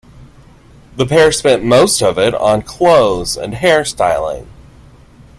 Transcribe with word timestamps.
The 0.95 1.05
pair 1.05 1.31
spent 1.31 1.63
most 1.63 2.01
of 2.01 2.17
it 2.17 2.33
on 2.33 2.63
clothes 2.63 3.37
and 3.37 3.53
hairstyling. 3.53 4.47